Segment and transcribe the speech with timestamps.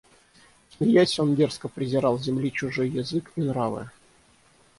[0.75, 3.91] Смеясь, он дерзко презирал Земли чужой язык и нравы;